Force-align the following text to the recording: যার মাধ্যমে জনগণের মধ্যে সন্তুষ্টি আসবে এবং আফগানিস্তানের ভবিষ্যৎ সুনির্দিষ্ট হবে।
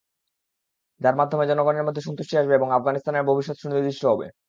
যার 1.01 1.15
মাধ্যমে 1.15 1.45
জনগণের 1.47 1.85
মধ্যে 1.87 2.05
সন্তুষ্টি 2.07 2.35
আসবে 2.37 2.53
এবং 2.55 2.69
আফগানিস্তানের 2.71 3.27
ভবিষ্যৎ 3.29 3.57
সুনির্দিষ্ট 3.59 4.03
হবে। 4.05 4.27